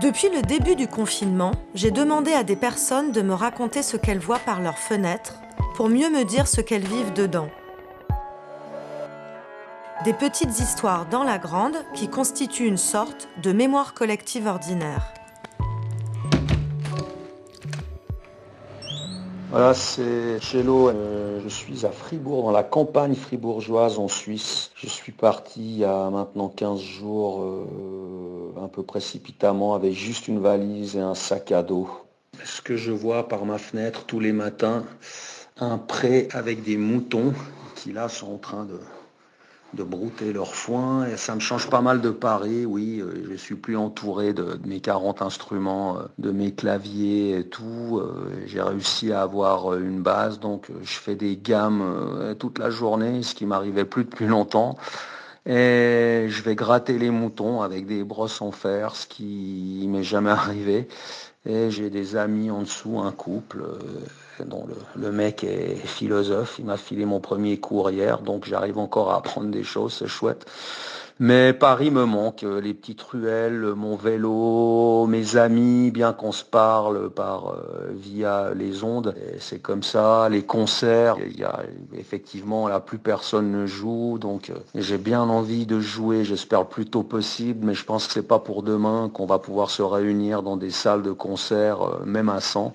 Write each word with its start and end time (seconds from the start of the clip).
Depuis 0.00 0.28
le 0.28 0.42
début 0.42 0.76
du 0.76 0.88
confinement, 0.88 1.52
j'ai 1.74 1.90
demandé 1.90 2.30
à 2.32 2.44
des 2.44 2.54
personnes 2.54 3.12
de 3.12 3.22
me 3.22 3.32
raconter 3.32 3.82
ce 3.82 3.96
qu'elles 3.96 4.18
voient 4.18 4.38
par 4.38 4.60
leurs 4.60 4.76
fenêtres 4.76 5.36
pour 5.74 5.88
mieux 5.88 6.10
me 6.10 6.24
dire 6.24 6.46
ce 6.46 6.60
qu'elles 6.60 6.86
vivent 6.86 7.14
dedans. 7.14 7.48
Des 10.04 10.12
petites 10.12 10.60
histoires 10.60 11.06
dans 11.06 11.24
la 11.24 11.38
grande 11.38 11.76
qui 11.94 12.08
constituent 12.08 12.66
une 12.66 12.76
sorte 12.76 13.26
de 13.42 13.52
mémoire 13.52 13.94
collective 13.94 14.46
ordinaire. 14.46 15.14
Voilà, 19.50 19.72
c'est 19.72 20.38
Chello. 20.40 20.90
Euh, 20.90 21.40
je 21.42 21.48
suis 21.48 21.86
à 21.86 21.90
Fribourg, 21.90 22.42
dans 22.42 22.50
la 22.50 22.62
campagne 22.62 23.14
fribourgeoise 23.14 23.98
en 23.98 24.08
Suisse. 24.08 24.70
Je 24.74 24.86
suis 24.86 25.12
parti 25.12 25.60
il 25.60 25.78
y 25.78 25.84
a 25.84 26.10
maintenant 26.10 26.48
15 26.48 26.80
jours, 26.80 27.40
euh, 27.40 27.64
un 28.62 28.68
peu 28.68 28.82
précipitamment, 28.82 29.74
avec 29.74 29.92
juste 29.92 30.28
une 30.28 30.40
valise 30.40 30.96
et 30.96 31.00
un 31.00 31.14
sac 31.14 31.52
à 31.52 31.62
dos. 31.62 31.88
Ce 32.44 32.60
que 32.60 32.76
je 32.76 32.92
vois 32.92 33.28
par 33.28 33.44
ma 33.44 33.58
fenêtre 33.58 34.04
tous 34.06 34.20
les 34.20 34.32
matins, 34.32 34.84
un 35.58 35.78
pré 35.78 36.28
avec 36.32 36.62
des 36.62 36.76
moutons 36.76 37.32
qui 37.74 37.92
là 37.92 38.08
sont 38.08 38.34
en 38.34 38.38
train 38.38 38.64
de, 38.66 38.78
brouter 39.84 40.32
leur 40.32 40.54
foin 40.54 41.06
et 41.06 41.18
ça 41.18 41.34
me 41.34 41.40
change 41.40 41.68
pas 41.68 41.82
mal 41.82 42.00
de 42.00 42.08
Paris, 42.08 42.64
oui, 42.64 42.98
euh, 43.00 43.28
je 43.30 43.34
suis 43.36 43.56
plus 43.56 43.76
entouré 43.76 44.32
de, 44.32 44.58
mes 44.64 44.80
40 44.80 45.20
instruments, 45.20 45.98
euh, 45.98 46.02
de 46.16 46.30
mes 46.30 46.54
claviers 46.54 47.38
et 47.38 47.44
tout, 47.44 47.98
euh, 48.00 48.42
j'ai 48.46 48.62
réussi 48.62 49.12
à 49.12 49.20
avoir 49.20 49.74
une 49.74 50.00
base, 50.00 50.40
donc 50.40 50.68
je 50.82 50.94
fais 50.94 51.14
des 51.14 51.36
gammes 51.36 52.34
toute 52.38 52.58
la 52.58 52.70
journée, 52.70 53.22
ce 53.22 53.34
qui 53.34 53.44
m'arrivait 53.44 53.84
plus 53.84 54.04
depuis 54.04 54.26
longtemps. 54.26 54.78
Et 55.46 56.26
je 56.28 56.42
vais 56.42 56.56
gratter 56.56 56.98
les 56.98 57.10
moutons 57.10 57.62
avec 57.62 57.86
des 57.86 58.02
brosses 58.02 58.40
en 58.42 58.50
fer, 58.50 58.96
ce 58.96 59.06
qui 59.06 59.86
m'est 59.88 60.02
jamais 60.02 60.30
arrivé. 60.30 60.88
Et 61.46 61.70
j'ai 61.70 61.90
des 61.90 62.16
amis 62.16 62.50
en 62.50 62.62
dessous, 62.62 62.98
un 62.98 63.12
couple 63.12 63.62
dont 64.44 64.66
le, 64.96 65.12
mec 65.12 65.44
est 65.44 65.76
philosophe. 65.76 66.56
Il 66.58 66.66
m'a 66.66 66.76
filé 66.76 67.04
mon 67.04 67.20
premier 67.20 67.58
cours 67.58 67.90
hier, 67.90 68.20
donc 68.20 68.44
j'arrive 68.46 68.78
encore 68.78 69.10
à 69.10 69.18
apprendre 69.18 69.50
des 69.50 69.62
choses, 69.62 69.94
c'est 69.94 70.08
chouette. 70.08 70.46
Mais 71.18 71.54
Paris 71.54 71.90
me 71.90 72.04
manque, 72.04 72.42
les 72.42 72.74
petites 72.74 73.00
ruelles, 73.00 73.72
mon 73.74 73.96
vélo, 73.96 75.06
mes 75.06 75.38
amis, 75.38 75.90
bien 75.90 76.12
qu'on 76.12 76.30
se 76.30 76.44
parle 76.44 77.08
par 77.08 77.54
euh, 77.54 77.88
via 77.94 78.52
les 78.54 78.84
ondes, 78.84 79.14
c'est 79.38 79.62
comme 79.62 79.82
ça, 79.82 80.28
les 80.28 80.42
concerts, 80.42 81.16
il 81.26 81.38
y 81.38 81.44
a 81.44 81.62
effectivement 81.96 82.68
là 82.68 82.80
plus 82.80 82.98
personne 82.98 83.50
ne 83.50 83.64
joue, 83.64 84.18
donc 84.18 84.50
euh, 84.50 84.56
j'ai 84.74 84.98
bien 84.98 85.22
envie 85.22 85.64
de 85.64 85.80
jouer, 85.80 86.22
j'espère 86.22 86.60
le 86.60 86.66
plus 86.66 86.84
tôt 86.84 87.02
possible, 87.02 87.64
mais 87.64 87.72
je 87.72 87.86
pense 87.86 88.06
que 88.08 88.12
c'est 88.12 88.28
pas 88.28 88.38
pour 88.38 88.62
demain 88.62 89.08
qu'on 89.10 89.24
va 89.24 89.38
pouvoir 89.38 89.70
se 89.70 89.80
réunir 89.80 90.42
dans 90.42 90.58
des 90.58 90.70
salles 90.70 91.02
de 91.02 91.12
concert, 91.12 91.35
euh, 91.52 92.04
même 92.04 92.28
à 92.28 92.40
100. 92.40 92.74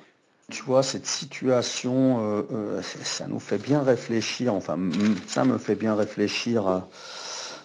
Tu 0.50 0.64
vois, 0.64 0.84
cette 0.84 1.06
situation, 1.06 2.20
euh, 2.20 2.42
euh, 2.52 2.82
ça 3.04 3.28
nous 3.28 3.40
fait 3.40 3.58
bien 3.58 3.82
réfléchir, 3.84 4.54
enfin, 4.54 4.78
ça 5.28 5.46
me 5.46 5.58
fait 5.58 5.76
bien 5.76 5.96
réfléchir 5.96 6.84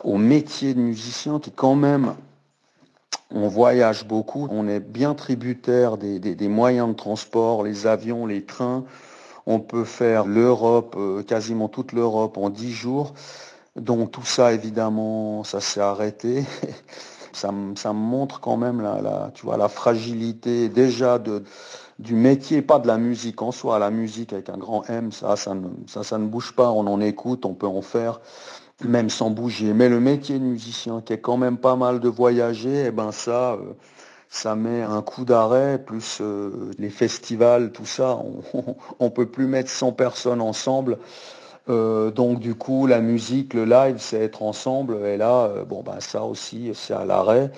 au 0.05 0.19
métier 0.19 0.73
de 0.73 0.81
musicien 0.81 1.41
qui 1.41 1.51
quand 1.51 1.75
même, 1.75 2.15
on 3.33 3.49
voyage 3.49 4.07
beaucoup, 4.07 4.47
on 4.53 4.69
est 4.69 4.79
bien 4.79 5.15
tributaire 5.15 5.97
des, 5.97 6.49
moyens 6.49 6.89
de 6.91 6.95
transport, 6.95 7.65
les 7.65 7.89
avions, 7.89 8.25
les 8.25 8.45
trains. 8.45 8.85
On 9.47 9.59
peut 9.59 9.85
faire 9.85 10.27
l'Europe, 10.27 10.97
quasiment 11.27 11.69
toute 11.69 11.93
l'Europe 11.93 12.37
en 12.39 12.51
dix 12.51 12.73
jours. 12.73 13.15
Donc 13.75 14.13
tout 14.13 14.25
ça, 14.25 14.53
évidemment, 14.53 15.43
ça 15.43 15.61
s'est 15.61 15.81
arrêté. 15.81 16.45
ça, 17.37 17.53
me 17.53 17.93
montre 17.93 18.41
quand 18.41 18.57
même 18.57 18.81
la, 18.81 19.31
tu 19.35 19.45
vois, 19.45 19.57
la 19.57 19.69
fragilité 19.69 20.69
déjà 20.69 21.19
du 21.99 22.15
métier, 22.15 22.63
pas 22.63 22.79
de 22.79 22.87
la 22.87 22.99
musique 22.99 23.43
en 23.43 23.53
soi. 23.53 23.79
La 23.79 23.91
musique 23.91 24.33
avec 24.33 24.49
un 24.49 24.57
grand 24.57 24.89
M, 24.89 25.13
ça, 25.13 25.37
ça 25.37 25.55
ne, 25.55 25.69
ça, 25.87 26.03
ça 26.03 26.19
ne 26.19 26.27
bouge 26.27 26.53
pas. 26.53 26.71
On 26.71 26.87
en 26.87 27.01
écoute, 27.01 27.45
on 27.45 27.55
peut 27.55 27.67
en 27.67 27.83
faire, 27.83 28.21
même 28.85 29.11
sans 29.11 29.31
bouger. 29.31 29.75
Mais 29.75 29.89
le 29.89 30.01
métier 30.01 30.39
de 30.39 30.45
musicien, 30.45 31.03
qui 31.03 31.13
est 31.13 31.21
quand 31.21 31.37
même 31.37 31.59
pas 31.59 31.77
mal 31.77 32.01
de 32.01 32.09
voyager, 32.09 32.87
eh 32.87 32.91
ben 32.91 33.13
ça, 33.13 33.53
euh, 33.53 33.75
ça 34.29 34.57
met 34.57 34.83
un 34.83 35.03
coup 35.03 35.25
d'arrêt, 35.25 35.79
plus 35.79 36.19
euh, 36.21 36.71
les 36.79 36.91
festivals, 36.91 37.73
tout 37.73 37.87
ça. 37.87 38.19
On, 38.55 38.75
ne 39.05 39.09
peut 39.11 39.27
plus 39.27 39.47
mettre 39.47 39.71
100 39.71 39.93
personnes 39.93 40.41
ensemble. 40.41 40.99
Euh, 41.69 42.11
donc 42.11 42.41
du 42.41 42.55
coup, 42.55 42.87
la 42.87 43.01
musique, 43.01 43.55
le 43.55 43.65
live, 43.65 43.97
c'est 43.99 44.21
être 44.21 44.43
ensemble. 44.43 45.05
Et 45.07 45.17
là, 45.17 45.51
bon, 45.69 45.83
ben 45.83 46.01
ça 46.01 46.25
aussi, 46.25 46.71
c'est 46.75 46.95
à 46.95 47.05
l'arrêt, 47.05 47.51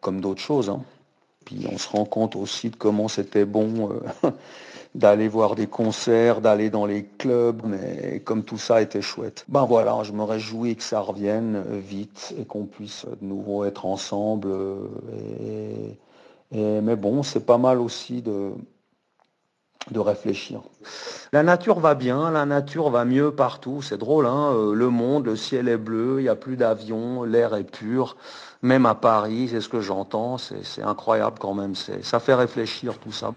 comme 0.00 0.20
d'autres 0.20 0.42
choses. 0.42 0.70
Hein. 0.70 0.82
Puis 1.44 1.66
on 1.70 1.78
se 1.78 1.88
rend 1.88 2.04
compte 2.04 2.36
aussi 2.36 2.70
de 2.70 2.76
comment 2.76 3.08
c'était 3.08 3.44
bon 3.44 3.90
euh, 3.90 4.30
d'aller 4.94 5.28
voir 5.28 5.54
des 5.54 5.66
concerts, 5.66 6.40
d'aller 6.40 6.70
dans 6.70 6.86
les 6.86 7.04
clubs, 7.04 7.62
mais 7.64 8.20
comme 8.24 8.44
tout 8.44 8.58
ça 8.58 8.80
était 8.80 9.02
chouette. 9.02 9.44
Ben 9.48 9.64
voilà, 9.64 10.02
je 10.04 10.12
me 10.12 10.22
réjouis 10.22 10.76
que 10.76 10.82
ça 10.82 11.00
revienne 11.00 11.56
euh, 11.56 11.78
vite 11.78 12.34
et 12.38 12.44
qu'on 12.44 12.64
puisse 12.64 13.04
de 13.20 13.26
nouveau 13.26 13.64
être 13.64 13.86
ensemble. 13.86 14.48
Euh, 14.50 15.90
mais 16.52 16.96
bon, 16.96 17.22
c'est 17.22 17.44
pas 17.44 17.58
mal 17.58 17.80
aussi 17.80 18.22
de, 18.22 18.52
de 19.90 19.98
réfléchir. 19.98 20.62
La 21.34 21.42
nature 21.42 21.80
va 21.80 21.96
bien, 21.96 22.30
la 22.30 22.46
nature 22.46 22.90
va 22.90 23.04
mieux 23.04 23.32
partout, 23.32 23.82
c'est 23.82 23.98
drôle, 23.98 24.26
hein 24.26 24.52
le 24.72 24.88
monde, 24.88 25.26
le 25.26 25.34
ciel 25.34 25.68
est 25.68 25.76
bleu, 25.76 26.20
il 26.20 26.22
n'y 26.22 26.28
a 26.28 26.36
plus 26.36 26.56
d'avions, 26.56 27.24
l'air 27.24 27.56
est 27.56 27.64
pur 27.64 28.16
même 28.62 28.86
à 28.86 28.94
Paris, 28.94 29.48
c'est 29.50 29.60
ce 29.60 29.68
que 29.68 29.80
j'entends, 29.80 30.38
c'est 30.38 30.82
incroyable 30.84 31.40
quand 31.40 31.54
même, 31.54 31.74
ça 31.74 32.20
fait 32.20 32.34
réfléchir 32.34 33.00
tout 33.00 33.10
ça. 33.10 33.32